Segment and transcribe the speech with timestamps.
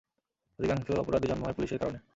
[0.59, 1.99] অধিকাংশ অপরাধী জন্ম হয় পুলিশের কারণে।